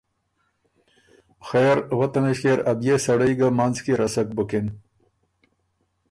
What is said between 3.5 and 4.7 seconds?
منځ کی رسک بُکِن،